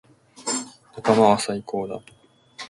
[0.95, 2.01] 仲間は最高だ。